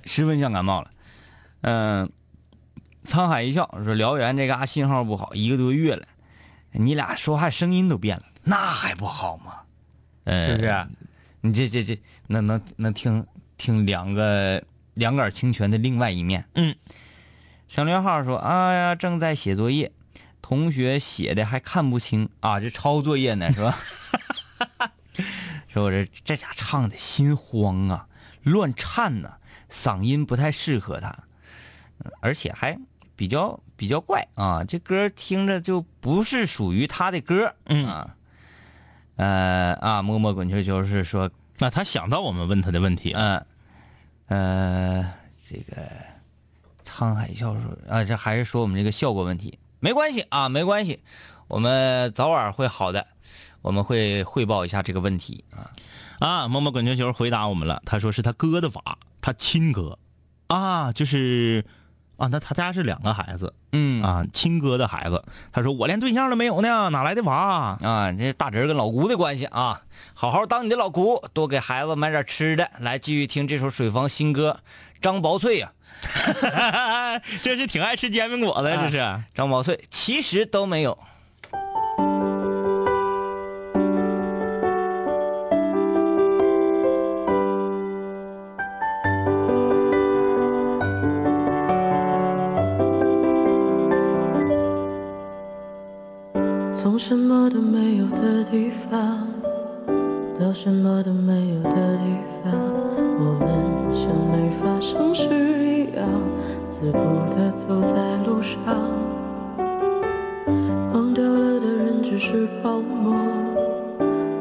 [0.04, 0.92] 十分像感冒了。
[1.62, 2.12] 嗯，
[3.04, 6.06] 沧海一笑说，辽源这嘎信号不好，一个多月了，
[6.72, 9.54] 你俩说话声音都变了，那还不好吗？
[10.26, 10.88] 呃，是不是？
[11.46, 13.26] 你这这这能能能听
[13.58, 14.64] 听两个
[14.96, 16.46] 两杆清泉的另外一面。
[16.56, 16.76] 嗯，
[17.68, 19.92] 省略号说：“哎呀，正在写作业，
[20.42, 23.78] 同学写的还看不清啊，这抄作业呢是吧？”
[25.72, 28.08] 说我这这家唱的心慌啊，
[28.44, 29.38] 乱颤呐、
[29.70, 31.10] 嗓音不太适合他，
[32.04, 32.78] 嗯而且还
[33.16, 37.54] 比较比较怪啊，这歌听着就不是属于他的歌。
[37.66, 38.16] 嗯啊，
[39.16, 43.46] 呃啊，摸摸滚球球是说那他想到我们问他的问题，嗯，
[44.28, 45.14] 呃，
[45.50, 45.82] 这个
[46.86, 51.00] 沧海笑说啊，这还是说我们这个效果问题，没关系啊，没关系，
[51.48, 53.08] 我们早晚会好的，
[53.62, 55.72] 我们会汇报一下这个问题啊。
[56.20, 60.00] 啊，摸摸滚球球回答我们了，他说是他哥的娃，他亲哥，
[60.48, 61.66] 啊，就是
[62.18, 67.78] 啊，那他家是两个孩子嗯啊，亲哥的孩子，他说我连对象都没有呢，哪来的娃？
[67.82, 69.82] 啊，这大侄儿跟老姑的关系啊，
[70.14, 72.70] 好好当你的老姑，多给孩子买点吃的。
[72.80, 74.60] 来，继续听这首水房新歌，
[75.02, 75.72] 张薄翠呀、
[77.44, 79.24] 这是挺爱吃煎饼果子呀，这是。
[79.34, 80.98] 张薄翠其实都没有。
[100.66, 102.52] 什么都没有的地方，
[103.20, 103.46] 我们
[103.94, 105.30] 像没发生事
[105.64, 106.10] 一样，
[106.72, 108.56] 自顾地走在路上。
[110.92, 113.14] 忘掉了的人只是泡沫，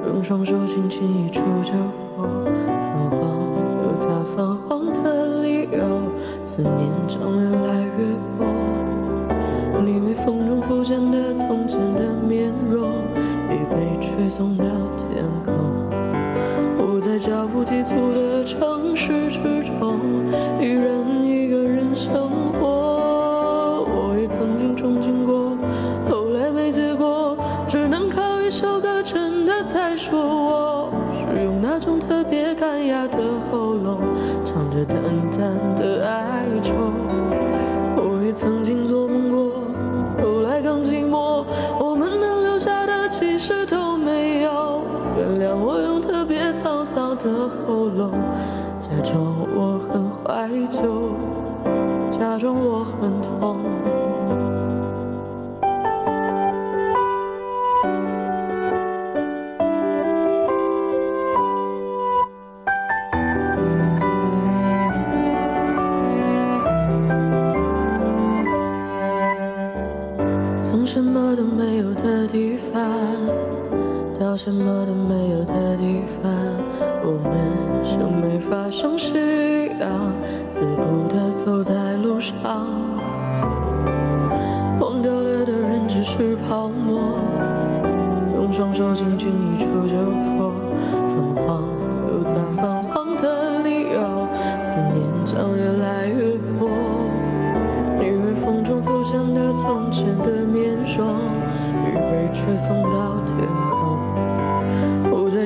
[0.07, 1.73] 用双手轻轻一触就
[2.17, 2.27] 破。
[2.73, 3.21] 泛黄
[3.83, 5.79] 有它泛黄的理由，
[6.49, 7.99] 思念将越来越
[8.39, 8.64] 薄。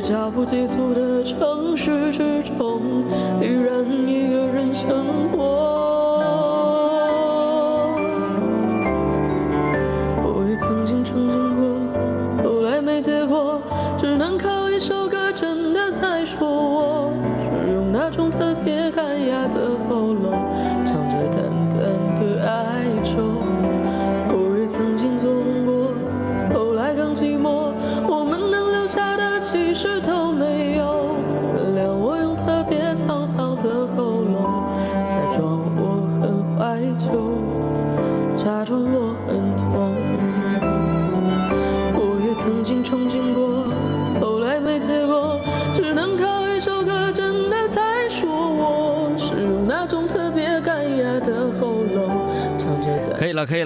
[0.08, 2.80] 脚步急促的城市之中，
[3.42, 3.84] 依然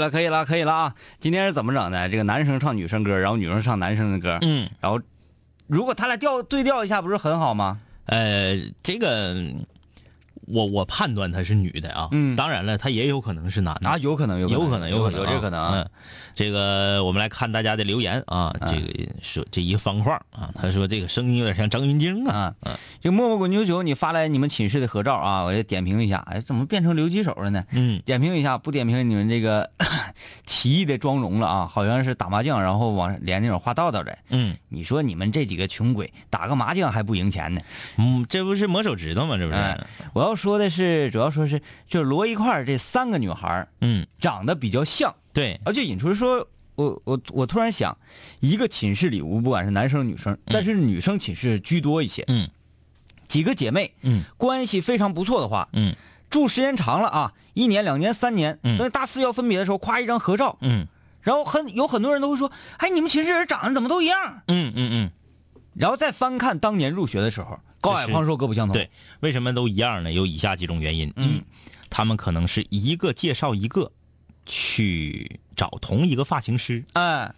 [0.02, 0.94] 了，可以了，可以了，可以了啊！
[1.20, 2.08] 今天是怎么整的？
[2.08, 5.00] 这个男生唱女生歌，然后女生唱男生的歌，嗯，然后
[5.68, 7.78] 如果他俩调对调一下，不是很好吗？
[8.06, 9.34] 呃，这个
[10.52, 15.72] 我我判断她是女的啊，嗯当然了，她也有可能是男的啊，有可能，有有可能，有有可能，有这可能啊。
[15.74, 15.90] 嗯，
[16.34, 26.18] 这个我们来看大家的留言啊，这个说这一个方块啊，他说这个声音有点像张云京啊，嗯，这个默默滚球球，你发来你们寝室的合照啊，我就点评一下。
[26.30, 27.64] 哎，怎么变成留几手了呢？
[27.72, 29.70] 嗯点评一下，不点评你们这个
[30.46, 34.16] 奇异的妆容了啊，好像是打麻将，然后往连那种画道道的。
[34.30, 37.60] 嗯你说你们这几个穷鬼打个麻将还不赢钱呢？
[37.96, 39.36] 嗯，这不是磨手指头吗？
[39.36, 39.58] 这不是？
[39.58, 39.78] 哎
[40.14, 47.96] 我要说的是，主要说是就是摞一块儿这三个女孩儿嗯，长得比较像，对，而且引出说，我我我突然想，
[48.40, 52.48] 一个寝室礼物，不管是男生女生，但是女生寝室居多一些，嗯。
[53.28, 54.24] 几个姐妹，嗯。
[54.36, 55.94] 关系非常不错的话，嗯。
[56.28, 58.78] 住时间长了啊，一年、两年、三年，嗯。
[58.78, 60.86] 等大四要分别的时候，夸一张合照，嗯。
[61.20, 64.42] 然后很有很多人都会说，哎，你们寝室人长得怎么都一样？
[64.48, 65.10] 嗯嗯嗯，
[65.74, 68.74] 然后再翻看当年入学的时候，高矮胖瘦各不相同。
[68.74, 70.12] 对，为什么都一样呢？
[70.12, 71.42] 有以下几种原因：一，
[71.90, 73.90] 他们可能是一个介绍一个
[74.46, 77.32] 去找同一个发型师，嗯，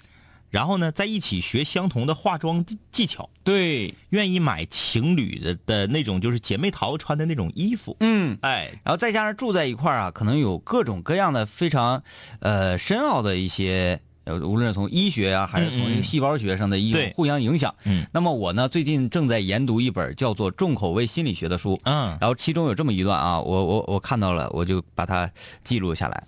[0.50, 7.96] 然后呢，在一起学相同的化妆技技巧，对，愿意买情侣的的那种，就是姐妹淘穿的那种衣服。
[8.00, 8.38] 嗯。
[8.42, 12.02] 哎，然后再加上住在一块儿啊，可能有各种各样的非常，
[12.40, 17.74] 呃，深奥的一些，呃，无论是从医学啊，还是从细胞学上的一种互相影响。
[17.84, 18.06] 嗯。
[18.12, 22.16] 那么我呢，最近正在研读一本叫做《重口味心理学》的书，嗯。
[22.20, 25.30] 然后其中有这么一段啊，我我我看到了，我就把它
[25.62, 26.26] 记录下来，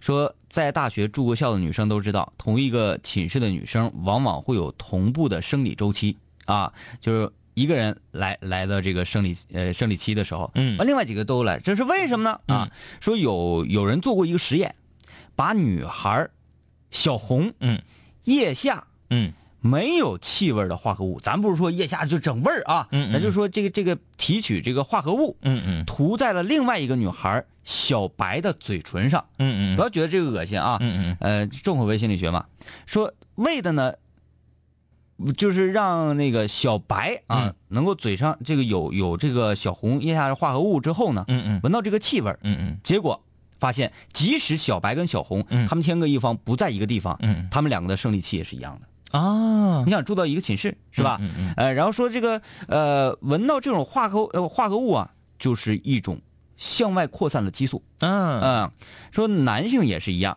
[0.00, 10.76] 说在大学住过校的女生都知道，同一个寝室的女生往往会有同步的生理周期啊，就是一个人来来到这个生理呃生理期的时候，嗯。
[10.76, 12.54] 完另外几个都来，这是为什么呢？
[12.54, 12.70] 啊，
[13.00, 14.74] 说有有人做过一个实验，
[15.34, 16.30] 把女孩儿
[16.90, 17.80] 小红嗯。
[18.24, 19.32] 腋下嗯。
[19.60, 25.84] 没有气味的化合物，咱不是说腋下就整味儿啊，嗯嗯咱就说这个这个提取这个化合物，嗯嗯。
[25.84, 29.26] 涂在了另外一个女孩小白的嘴唇上。
[29.38, 31.16] 嗯嗯不要觉得这个恶心啊，嗯嗯。
[31.18, 32.46] 呃，重口味心理学嘛，
[32.86, 33.94] 说为的呢，
[35.36, 37.54] 就是让那个小白啊、嗯。
[37.66, 41.60] 能够嘴上这个有有这个小红腋下的化合物之后呢，嗯嗯。
[41.64, 42.78] 闻到这个气味嗯嗯。
[42.84, 43.20] 结果
[43.58, 49.18] 发现，即使小白跟小红，嗯他们天各一方，不在一个地方，嗯他们两个的生理期也是一样的。
[49.18, 51.18] 啊你想住到一个寝室是吧？
[51.20, 56.20] 嗯嗯呃，然后说这个呃，闻到这种化合呃化合物啊，就是一种
[56.58, 57.82] 向外扩散的激素。
[58.00, 58.70] 嗯嗯，
[59.10, 60.36] 说男性也是一样，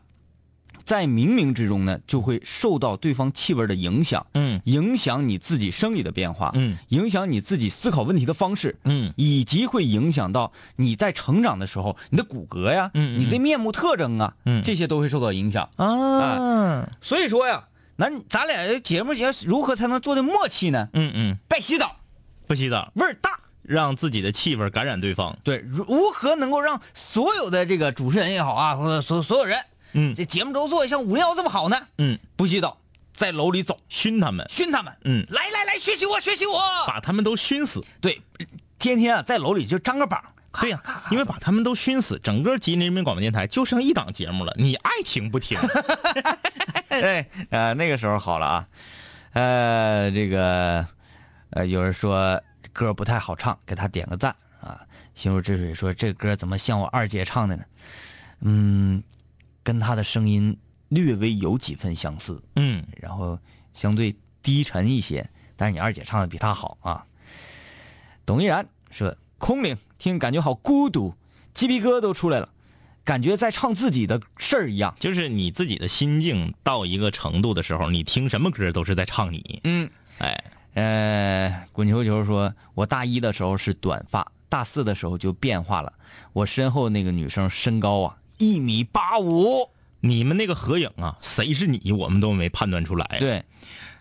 [0.86, 4.62] 在冥冥之中呢，就会受到对方气味的影响，嗯。
[4.66, 6.78] 影响你自己生理的变化，嗯。
[6.90, 9.14] 影响你自己思考问题的方式，嗯。
[9.16, 13.20] 以及会影响到你在成长的时候，你的骨骼呀，嗯嗯。
[13.20, 14.64] 你的面目特征啊，嗯。
[14.64, 15.70] 这些都会受到影响。
[15.76, 16.90] 啊。
[17.02, 17.66] 所以说呀，
[17.98, 20.90] 咱咱俩这节目要如何才能做的默契呢？
[20.94, 21.98] 嗯嗯，别洗澡，
[22.48, 23.40] 不洗澡，味儿大。
[23.64, 25.38] 让自己的气味感染对方。
[25.44, 29.60] 对，如如何能够让所有的这个主持人也好啊，或者所所有人，
[29.94, 31.78] 嗯这节目都做的像五零幺这么好呢？
[31.98, 32.78] 嗯，不洗澡，
[33.14, 34.94] 在楼里走，熏他们，熏他们。
[35.04, 36.62] 嗯来来来，学习我，学习我。
[36.88, 37.84] 把他们都熏死。
[38.00, 38.22] 对，
[38.80, 40.24] 天天啊在楼里就张个榜。
[40.60, 45.58] 对呀、因为把他们都熏死，整个吉林人民广播电台就剩一档节目了，你爱听不听？
[46.90, 48.68] 对， 呃，那个时候好了啊，
[49.32, 50.86] 呃，这个，
[51.52, 54.78] 呃，有人说歌不太好唱，给他点个赞啊。
[55.16, 57.64] 心如止水说这歌怎么像我二姐唱的呢？
[58.42, 59.02] 嗯，
[59.64, 60.58] 跟他的声音
[60.90, 63.40] 略微有几分相似，嗯然后
[63.74, 67.06] 相对低沉一些，但是你二姐唱的比他好啊。
[68.26, 71.16] 董依然说空灵，听感觉好孤独，
[71.54, 72.50] 鸡皮疙瘩都出来了，
[73.04, 74.96] 感觉在唱自己的事儿一样。
[75.00, 79.60] 就是你自己的心境到一个程度的时候，你听什么歌都是在唱你。
[79.64, 79.90] 嗯，
[80.20, 80.44] 哎，
[80.76, 85.92] 呃，滚球球说，我大一的时候是短发，大四的时候就变化了。
[86.34, 89.70] 我身后那个女生身高啊，一米八五。
[90.04, 93.46] 你们那个合影啊，谁是你，我们都没判断出来。，对，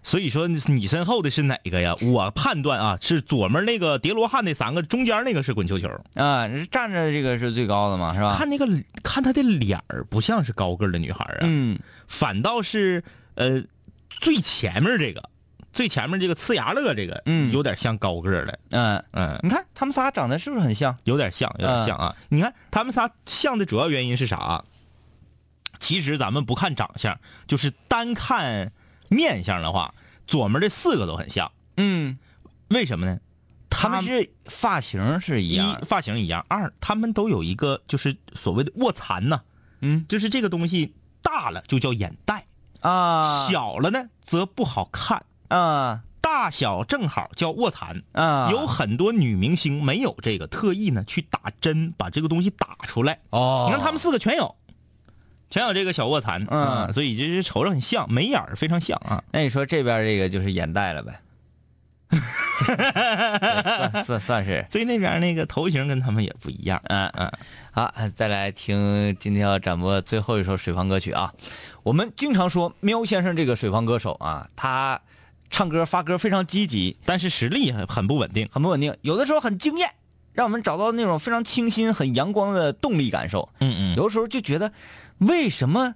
[0.03, 1.95] 所以说你身后的是哪个呀？
[2.01, 5.89] 我判断啊，是左面那个叠罗汉那三个，中间那个是滚球球。
[6.15, 8.35] 啊，站着这个是最高的嘛，是吧？
[8.35, 8.67] 看那个，
[9.03, 11.79] 看她的脸儿不像是高个儿的女孩儿啊，嗯，
[12.09, 13.63] 反倒是呃
[14.09, 15.29] 最前面这个，
[15.73, 20.97] 最前面这个呲牙乐这个，嗯有点像高个儿的，嗯，嗯，你看他们仨长得是不是很像？
[21.05, 22.17] 有点像，有点像啊。
[22.29, 24.65] 你看他们仨像的主要原因是啥？
[25.79, 28.73] 其实咱们不看长相，就是单看
[29.09, 29.95] 面相的话，
[30.27, 31.51] 左面这四个都很像。
[31.77, 32.19] 嗯，
[32.69, 33.19] 为什么呢？
[33.73, 39.41] 他们是发型是一一，发型一样，二他们都有一个就是所谓的卧蚕呐，
[39.81, 40.93] 嗯就是这个东西
[41.23, 42.45] 大了就叫眼袋，
[42.81, 48.03] 啊，小了呢则不好看，啊大小正好叫卧蚕。
[48.13, 53.19] 啊，有很多女明星没有这个，特意呢去打针把这个东西打出来。
[53.31, 54.55] 哦，你看他们四个全有，
[55.51, 59.23] 全有这个小卧蚕，嗯啊所以就是瞅着很像，眉眼儿非常像啊。
[59.33, 61.21] 那你说这边这个就是眼袋了呗？
[62.61, 66.81] 算算算是，所以那边那个头型跟他们也不一样。
[66.85, 67.31] 嗯嗯。
[67.73, 71.33] 好，再来听今天要展播最后一首水房歌曲啊。
[71.85, 75.01] 我们经常说喵先生这个水房歌手啊，他
[75.51, 78.49] 唱歌发歌非常积极，但是实力很很不稳定。
[78.51, 79.91] 很不稳定，有的时候很惊艳，
[80.33, 83.49] 让我们找到那种非常清新、很阳光的动力感受。
[83.59, 84.73] 嗯嗯，有的时候就觉得，
[85.19, 85.95] 为什么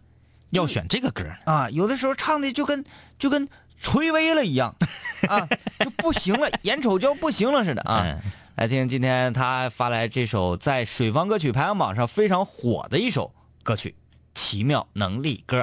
[0.51, 1.35] 要选这个歌呢？
[1.47, 1.71] 啊？
[1.71, 2.85] 有的时候唱的就跟
[3.19, 3.49] 就跟
[3.79, 4.75] 垂危了一样
[5.29, 5.49] 啊，
[5.79, 8.03] 就不行了，眼瞅就要不行了似的啊。
[8.05, 8.21] 嗯
[8.57, 13.35] 来听今天他发来这首在水房歌曲排行榜上非常火的一首
[13.65, 13.91] 歌曲
[14.33, 15.63] 《奇妙能力歌》。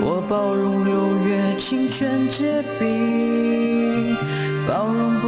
[0.00, 4.16] 我包容六月清泉结冰，
[4.66, 5.26] 包容不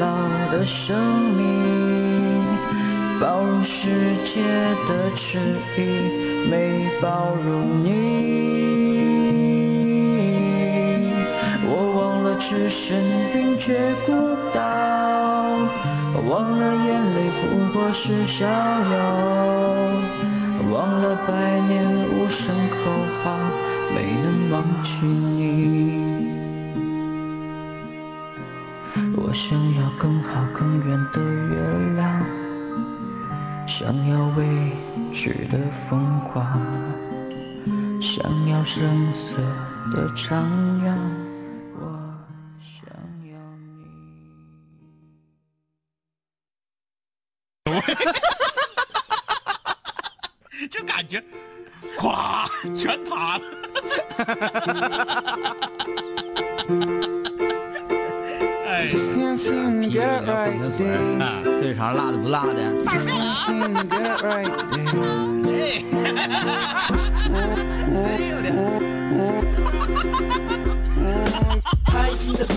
[0.00, 0.06] 老
[0.50, 0.96] 的生
[1.32, 2.44] 命，
[3.20, 3.88] 包容世
[4.24, 4.42] 界
[4.88, 5.38] 的迟
[5.76, 5.80] 疑，
[6.50, 7.88] 没包容你。
[11.70, 13.02] 我忘了置身
[13.32, 14.12] 冰绝孤
[14.54, 14.60] 岛，
[16.28, 18.48] 忘了眼泪不过是逍遥，
[20.78, 22.76] 忘了百年无声口
[23.20, 23.36] 号，
[23.92, 26.38] 没能忘记你。
[29.16, 31.56] 我想要更好更圆的月
[31.96, 32.24] 亮，
[33.66, 34.46] 想要未
[35.10, 35.58] 知的
[35.88, 36.62] 疯狂，
[38.00, 39.42] 想要声色
[39.92, 40.48] 的张
[40.84, 40.96] 扬。
[50.70, 51.22] 就感觉，
[51.96, 52.46] 哗，
[52.76, 53.44] 全塌了。
[58.66, 58.98] 哎，啤
[59.36, 60.26] 酒你要混
[60.58, 60.78] 成水，
[61.60, 62.50] 这茬辣的不辣的？
[64.28, 64.44] 哎，
[65.42, 65.68] 对了。
[71.90, 72.54] 开心的歌，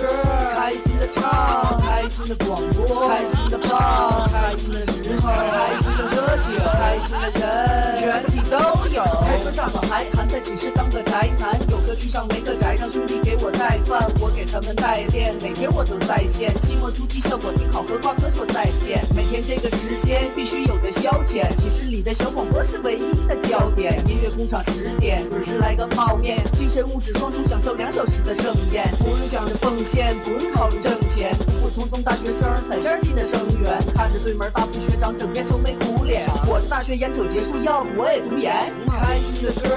[0.56, 8.58] 开心的唱，开心的广播，开心的放，开心的时候，开心的喝酒，开心的人，全体都
[8.94, 9.04] 有。
[9.26, 16.54] 开车上好还含在寝室当个宅男，有个去上没个宅，让兄弟给我带饭，我给他们代练，每天我都在线。
[16.62, 19.04] 期末突击效果挺好，和挂科说再见。
[19.16, 24.02] 每天这个时间必须有的消遣，寝室里的小广播是唯一的焦点。
[24.08, 28.86] 音乐工厂十点准时来个泡面，精神物质双重享受两小时的盛宴，
[29.22, 38.52] 用想着奉献，不用考虑挣钱，普普通通大学生踩线进的生源，看着对门大副学长整天愁眉苦脸，我的大学眼瞅结束，要不我也读研。
[38.90, 39.70] 开心的歌，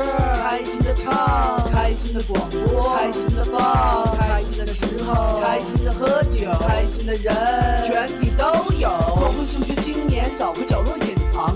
[0.42, 7.34] 开心的唱，开心的广播，开心的放，开心的时候，开心的喝酒，开心的人，
[7.84, 8.46] 全体都
[8.80, 8.88] 有。
[8.88, 10.96] 光辉求学青年找个角落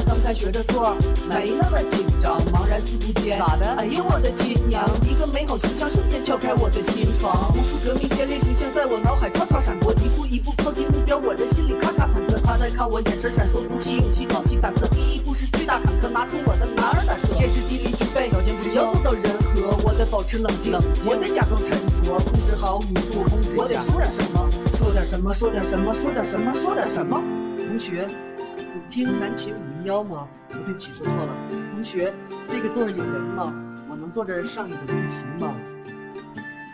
[0.06, 0.96] 刚开学的座
[1.28, 3.66] 没那么紧张，茫然四顾间，咋的？
[3.78, 4.84] 哎呦我的亲娘！
[5.02, 12.38] 一个美好形象瞬间敲开我的心房，无数革命先烈形象在我脑海唰唰闪过，一步一步靠近目标，我的心里咔咔忐忑。
[12.42, 19.24] 他在看我，眼神闪烁，鼓起勇气，壮起胆子，第一步是巨大坎坷，拿出我的男儿胆色，天时地利具备，条件只要做到人
[19.54, 20.72] 和，我得保持冷静，
[21.04, 21.70] 我得假装沉
[22.02, 27.22] 着，控制好语速，控制我得说点什么，说点什么，说点什么，说点什么，说点什么。
[27.56, 28.08] 同学，
[28.56, 30.26] 你听南琴五零幺吗？
[30.48, 31.32] 不对不起，说错了。
[31.72, 32.12] 同学，
[32.50, 33.52] 这个座位有人吗？
[33.88, 35.54] 我能坐这儿上一个围棋吗？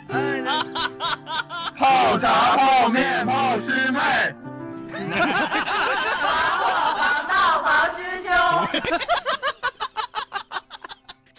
[1.76, 4.00] 泡茶、泡面、泡师妹。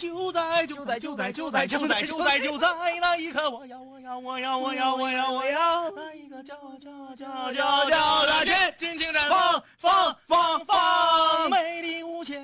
[0.06, 2.68] 就在就在就在就在就在就在就在
[3.02, 12.44] 那一刻，我要我要我要我要我要我要那一个叫叫叫叫叫叫的尽情绽放放放放美丽无限。